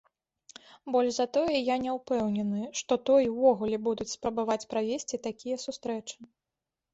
Больш 0.93 1.11
за 1.17 1.25
тое, 1.35 1.51
я 1.51 1.75
не 1.83 1.91
ўпэўнены, 1.97 2.61
што 2.79 2.97
той 3.11 3.29
увогуле 3.35 3.77
будуць 3.89 4.09
спрабаваць 4.15 4.67
правесці 4.73 5.21
такія 5.29 5.61
сустрэчы. 5.67 6.17